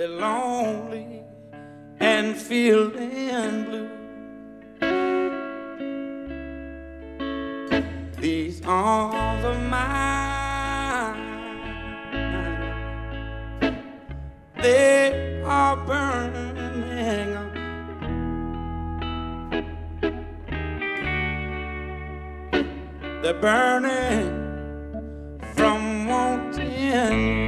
[0.00, 1.20] They're lonely
[2.00, 3.90] and feeling blue.
[8.18, 11.20] These arms of mine
[14.62, 16.48] they are burning.
[23.20, 24.30] They're burning
[25.54, 27.39] from wanting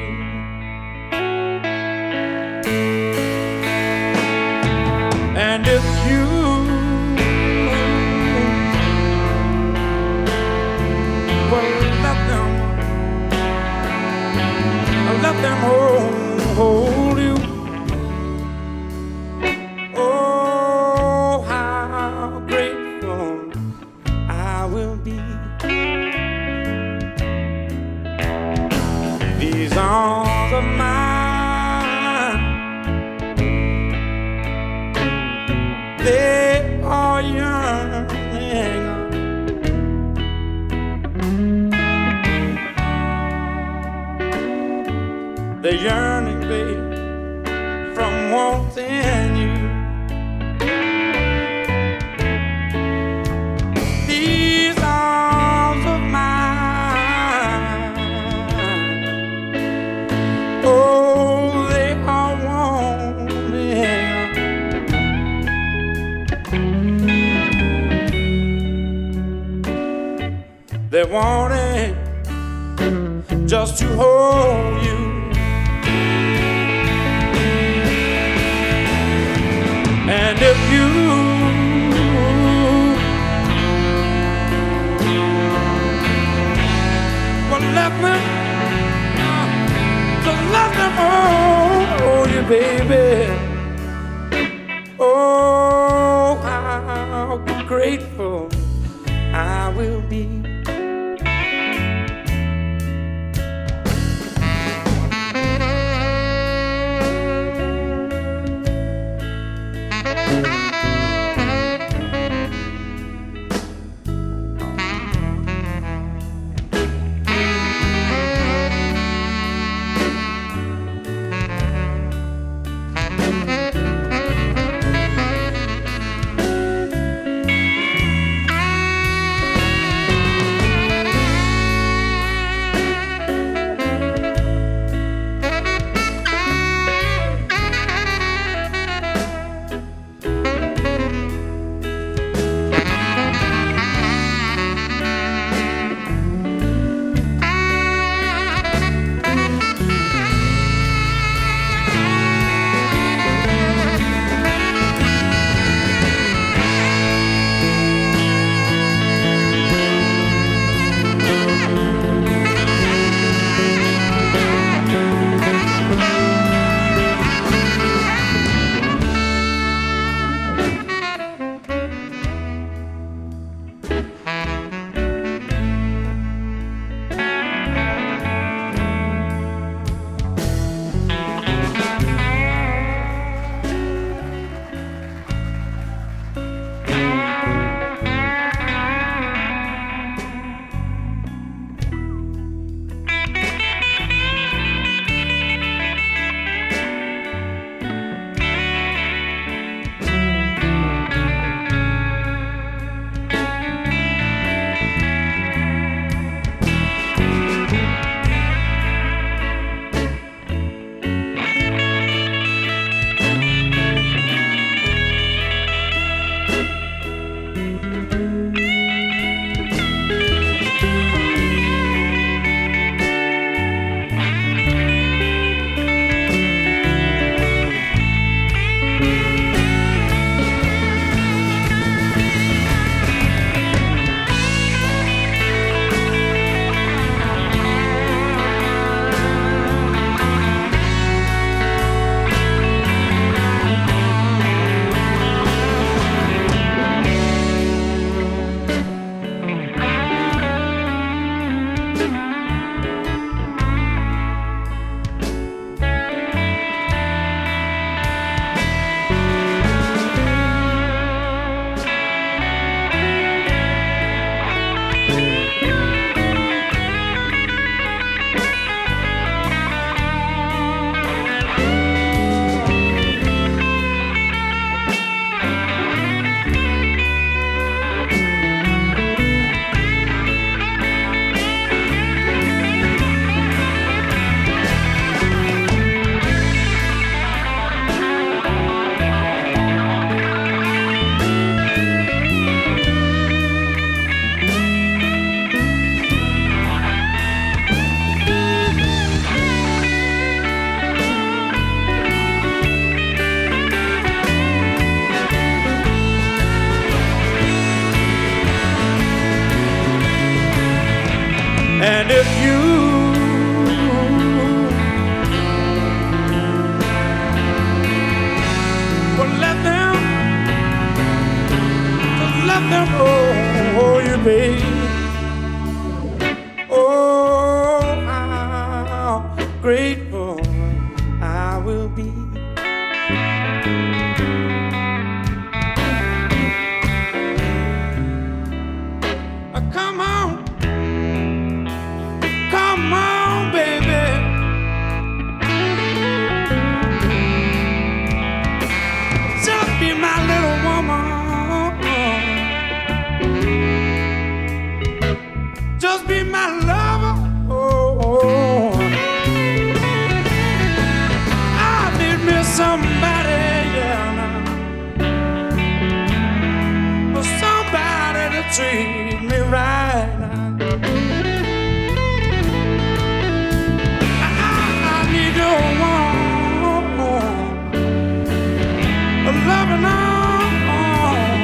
[379.73, 381.39] coming on.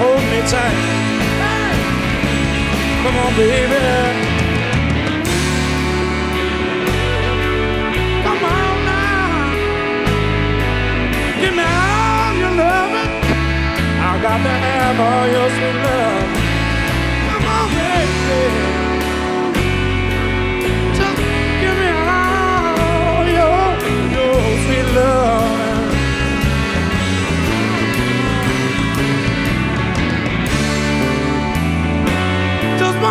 [0.00, 0.78] Hold me tight.
[1.42, 1.74] Hey.
[3.02, 4.28] Come on, baby.
[14.20, 16.07] got to have all your sweet love.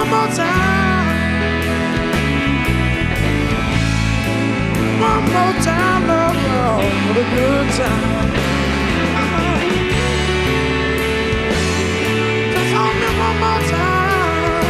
[0.10, 1.08] more time.
[5.00, 6.08] One more time,
[7.08, 8.32] for the good time.
[12.54, 14.64] Just hold me one more time,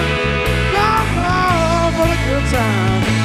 [1.96, 3.17] for the good time.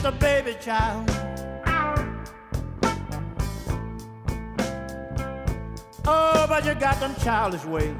[0.00, 1.10] just a baby child.
[6.06, 7.96] Oh, but you got them childish ways.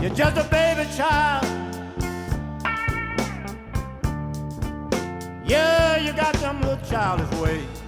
[0.00, 1.44] You're just a baby child.
[5.46, 7.83] Yeah, you got them little childish ways.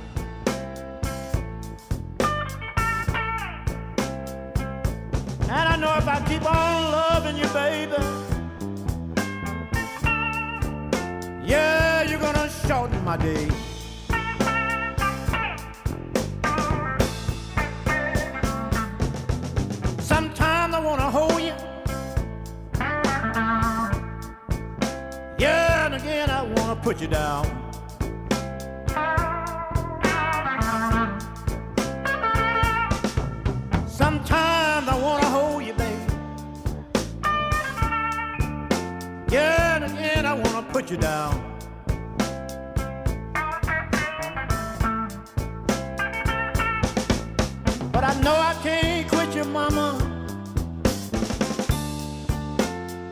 [48.09, 49.99] I know I can't quit you, mama.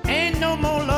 [0.06, 0.93] Ain't no more love.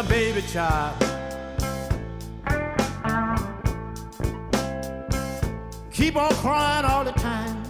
[0.00, 0.96] a baby child.
[5.92, 7.62] Keep on crying all the time.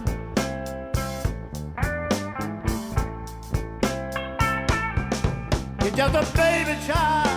[5.81, 7.30] You're just a baby child.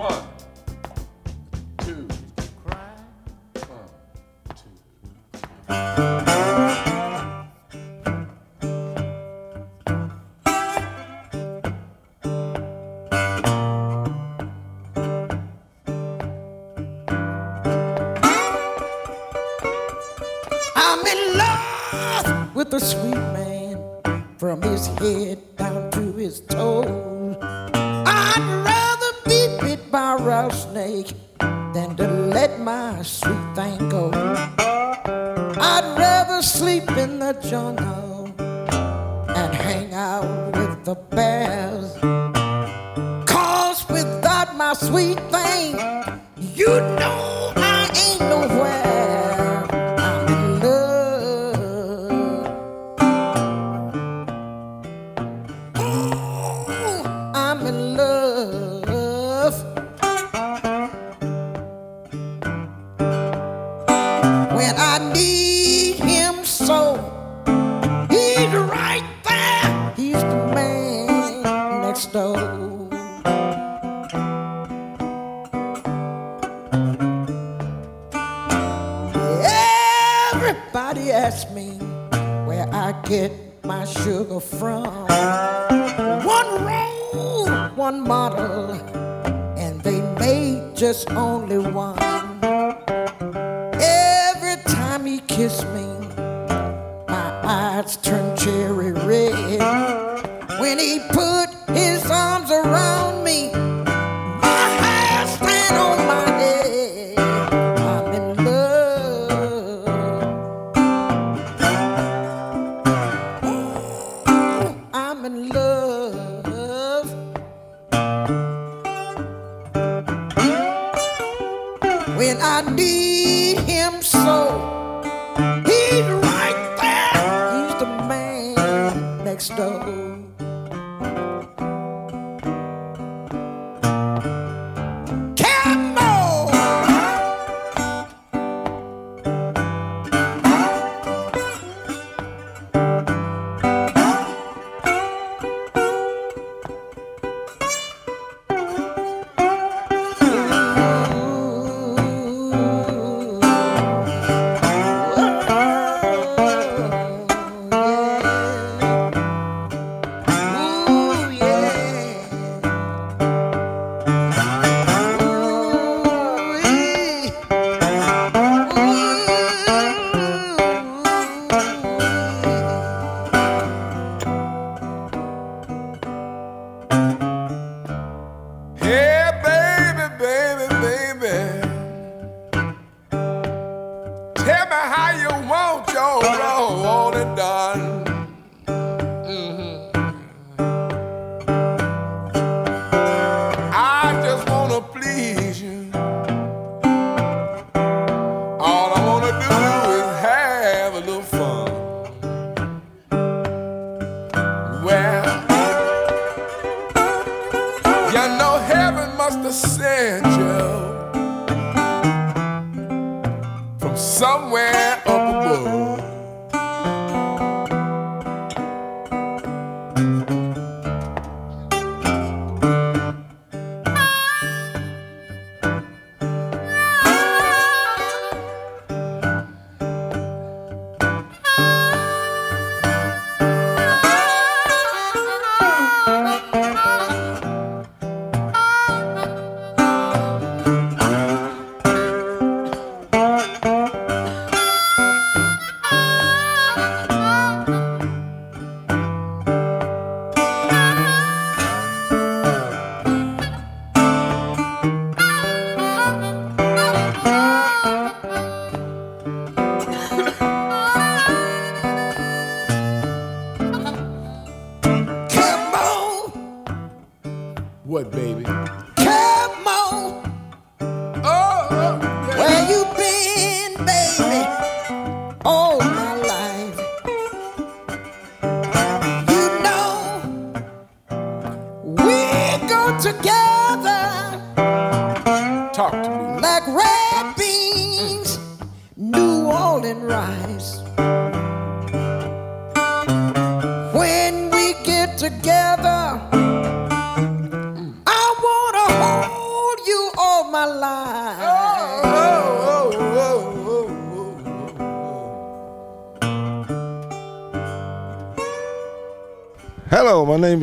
[0.00, 0.24] One,
[1.76, 2.08] two,
[2.64, 3.04] one,
[5.66, 6.19] two.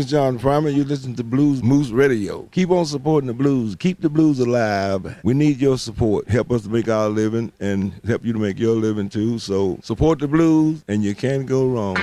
[0.08, 0.70] John Farmer.
[0.70, 2.44] You listen to Blues Moose Radio.
[2.52, 3.76] Keep on supporting the blues.
[3.76, 5.20] Keep the blues alive.
[5.22, 6.30] We need your support.
[6.30, 9.38] Help us to make our living and help you to make your living too.
[9.38, 11.98] So support the blues and you can't go wrong.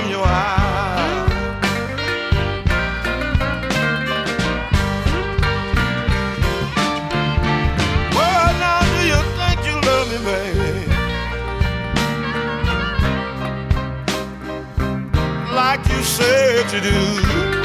[0.00, 1.30] from your eyes.
[8.14, 10.74] Well, now do you think you love me, baby?
[15.54, 17.57] Like you said you do.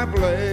[0.00, 0.49] my blade.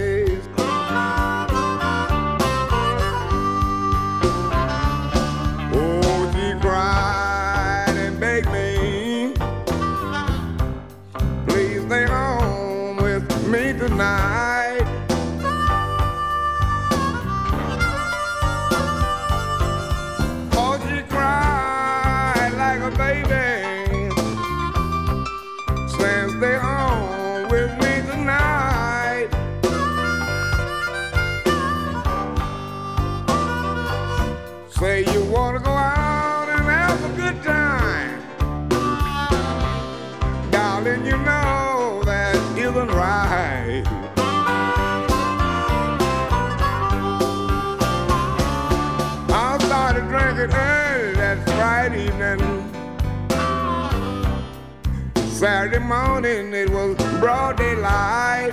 [57.88, 58.50] tonight.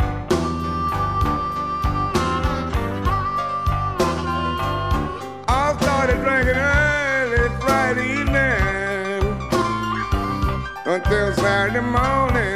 [5.48, 9.24] I started drinking early Friday evening
[10.86, 12.55] until Saturday morning.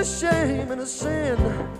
[0.00, 1.79] A shame and a sin.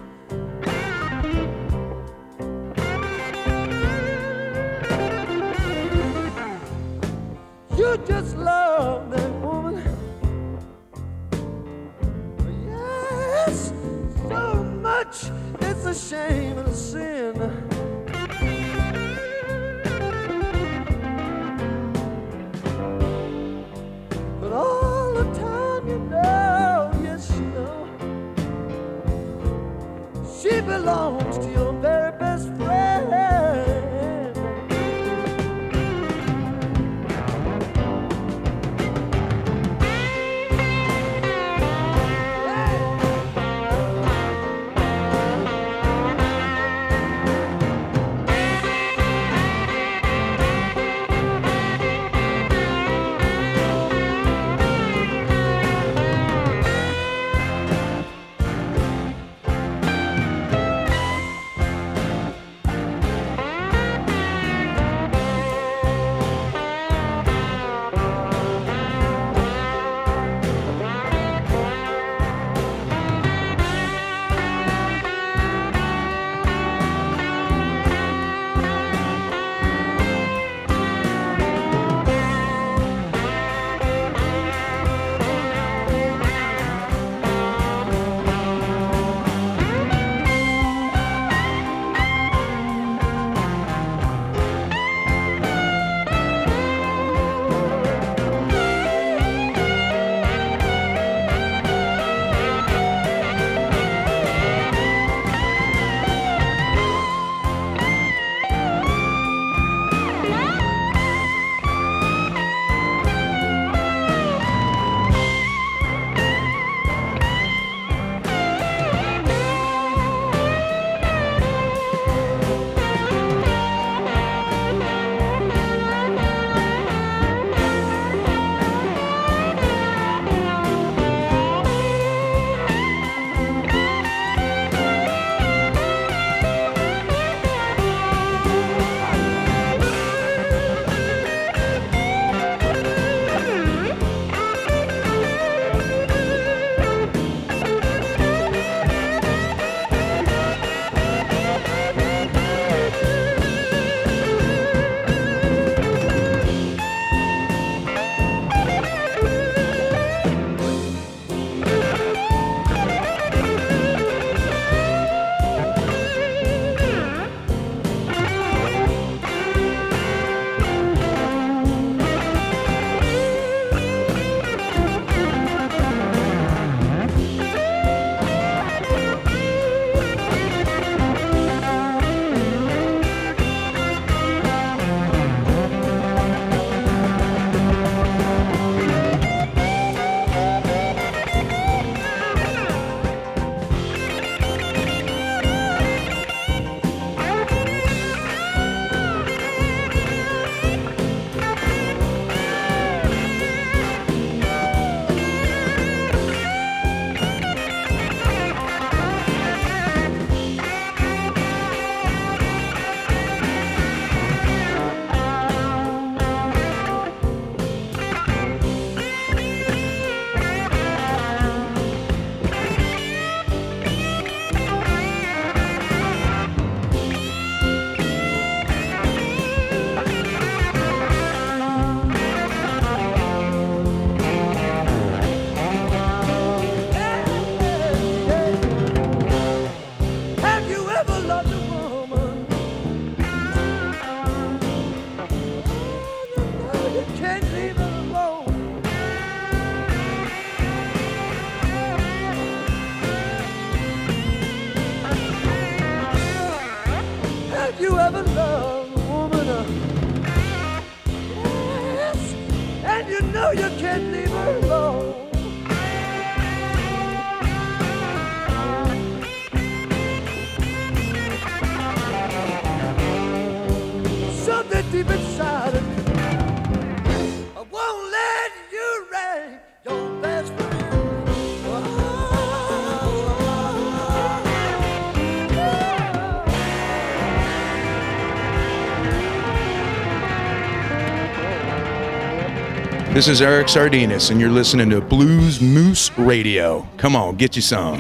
[293.21, 296.89] This is Eric Sardinas, and you're listening to Blues Moose Radio.
[296.97, 297.99] Come on, get you some.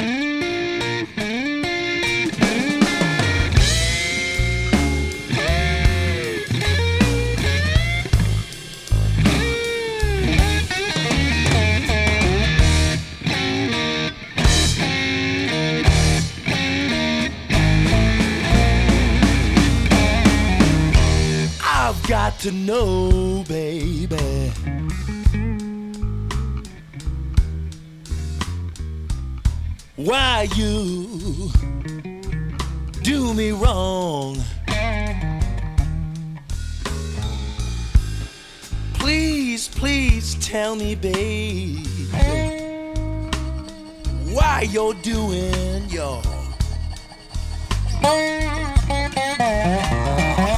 [21.62, 24.50] I've got to know, baby.
[30.04, 31.50] Why you
[33.02, 34.38] do me wrong?
[38.94, 41.84] Please, please tell me, baby,
[44.32, 46.22] why you're doing your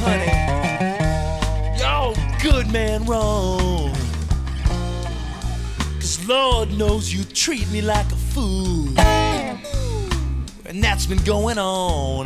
[0.05, 0.33] honey.
[1.81, 3.93] Yo, good man wrong.
[5.99, 9.12] Cause Lord knows you treat me like a fool.
[10.73, 12.25] And that's been going on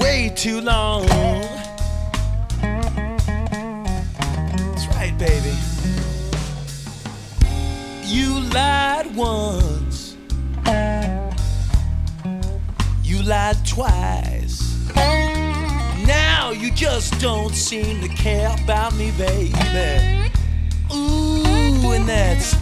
[0.00, 1.04] way too long.
[4.62, 5.54] That's right, baby.
[8.06, 10.16] You lied once.
[13.04, 14.88] You lied twice.
[16.06, 19.52] Now you just don't seem to care about me, baby.
[20.94, 22.54] Ooh, and that's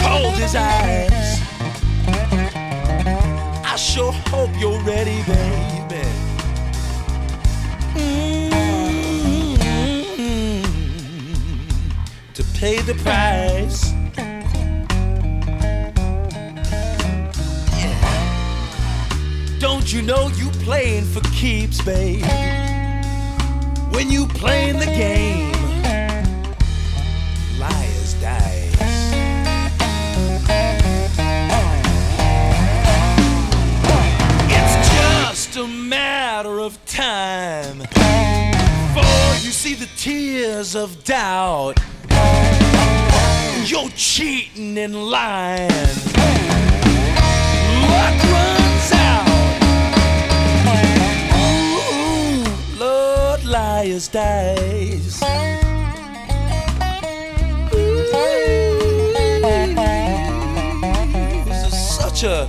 [0.00, 1.41] cold as ice.
[3.82, 6.06] Sure hope you're ready, baby.
[7.94, 9.56] Mm,
[12.32, 13.92] to pay the price.
[19.58, 22.24] Don't you know you playing for keeps, babe?
[23.90, 25.51] When you playing the game,
[35.52, 41.74] just a matter of time before you see the tears of doubt.
[43.66, 45.68] You're cheating and lying.
[47.90, 49.28] Luck runs out.
[51.36, 52.44] Ooh,
[52.78, 55.22] Lord, liars dies.
[57.74, 58.08] Ooh,
[61.44, 62.48] This is such a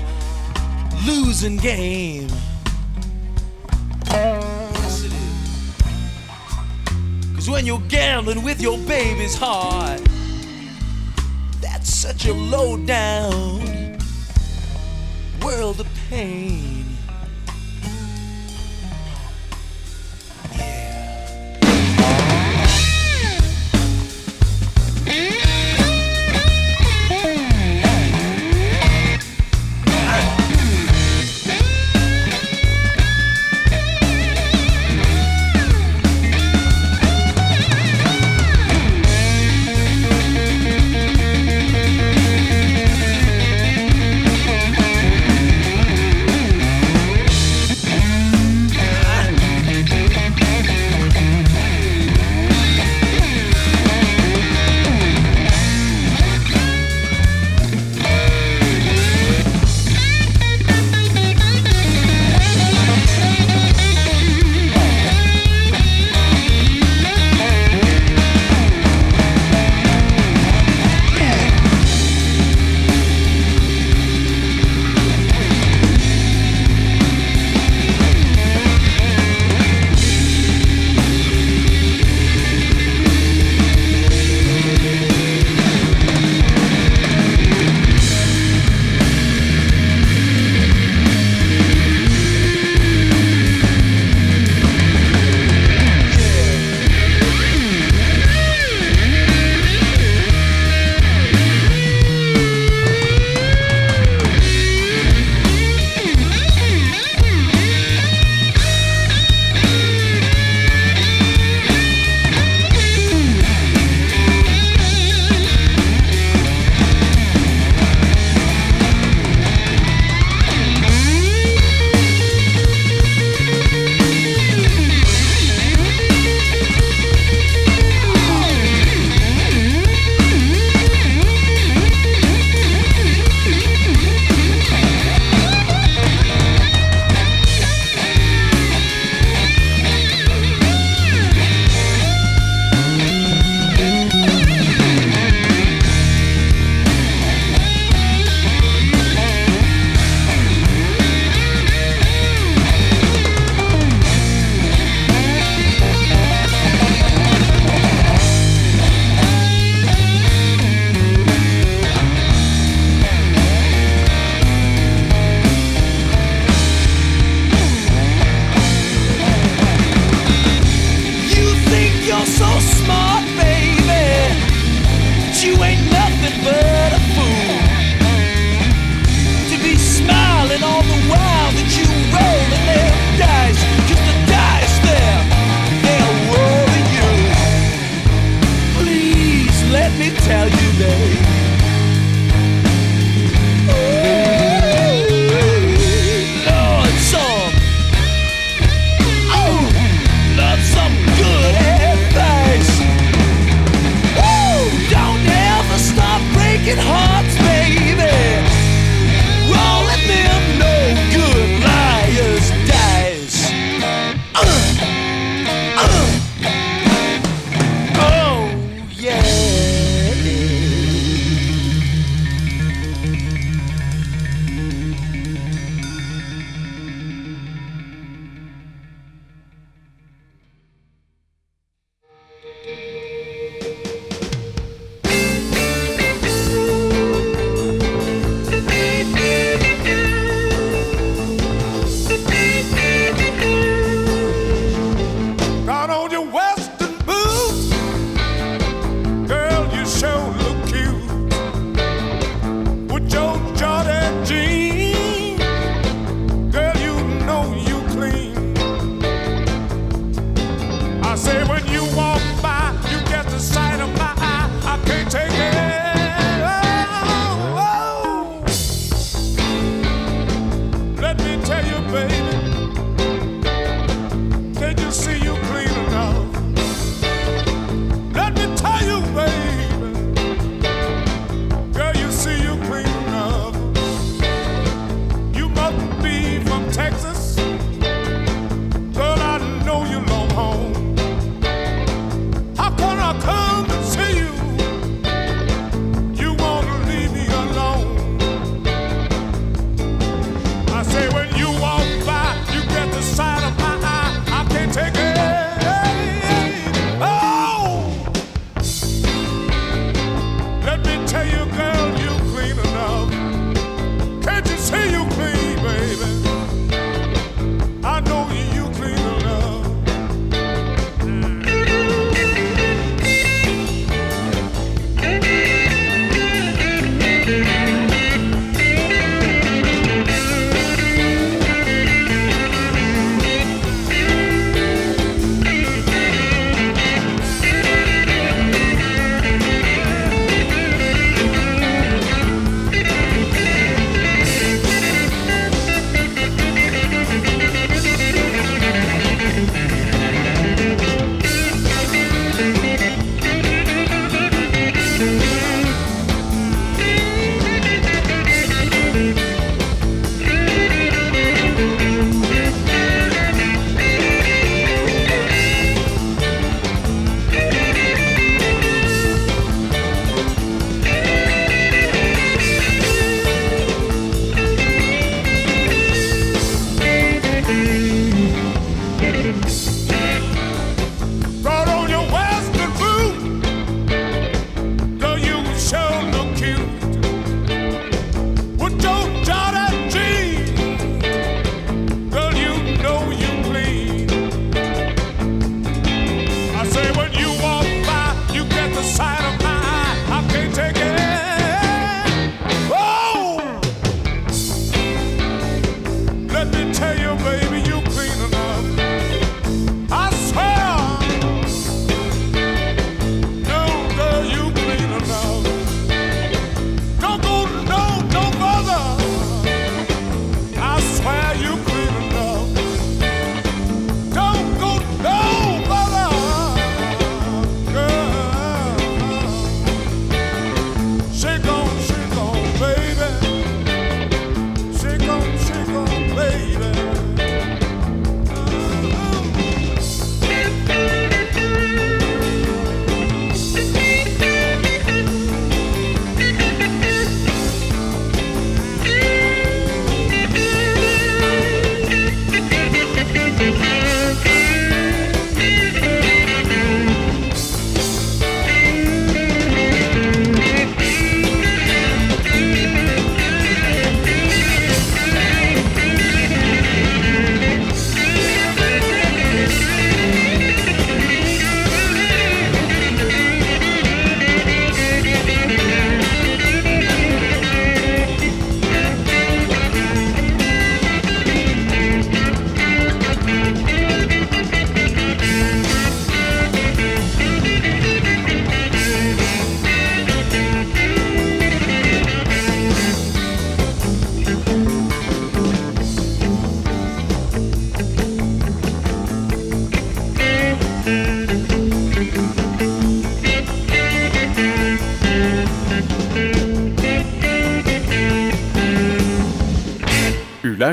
[1.05, 2.29] losing game.
[7.43, 9.99] Cause when you're gambling with your baby's heart,
[11.59, 13.97] that's such a low down
[15.41, 16.72] world of pain.